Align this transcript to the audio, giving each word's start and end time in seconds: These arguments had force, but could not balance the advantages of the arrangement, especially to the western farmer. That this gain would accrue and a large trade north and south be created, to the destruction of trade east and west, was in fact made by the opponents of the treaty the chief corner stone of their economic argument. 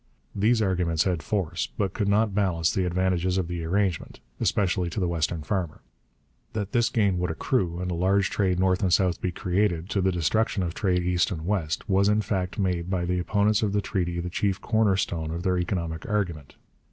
These 0.33 0.63
arguments 0.63 1.03
had 1.03 1.21
force, 1.21 1.67
but 1.77 1.93
could 1.93 2.07
not 2.07 2.33
balance 2.33 2.71
the 2.73 2.85
advantages 2.85 3.37
of 3.37 3.47
the 3.47 3.63
arrangement, 3.63 4.19
especially 4.39 4.89
to 4.89 4.99
the 4.99 5.07
western 5.07 5.43
farmer. 5.43 5.81
That 6.53 6.71
this 6.71 6.89
gain 6.89 7.19
would 7.19 7.29
accrue 7.29 7.77
and 7.79 7.91
a 7.91 7.93
large 7.93 8.31
trade 8.31 8.59
north 8.59 8.81
and 8.81 8.91
south 8.91 9.21
be 9.21 9.31
created, 9.31 9.91
to 9.91 10.01
the 10.01 10.11
destruction 10.11 10.63
of 10.63 10.73
trade 10.73 11.03
east 11.03 11.29
and 11.29 11.45
west, 11.45 11.87
was 11.87 12.09
in 12.09 12.21
fact 12.21 12.57
made 12.57 12.89
by 12.89 13.05
the 13.05 13.19
opponents 13.19 13.61
of 13.61 13.73
the 13.73 13.79
treaty 13.81 14.19
the 14.19 14.31
chief 14.31 14.59
corner 14.59 14.95
stone 14.97 15.29
of 15.29 15.43
their 15.43 15.59
economic 15.59 16.09
argument. 16.09 16.55